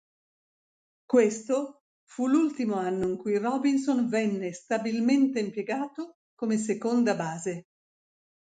[1.05, 7.67] Questo fu l'ultimo anno in cui Robinson venne stabilmente impiegato come seconda base.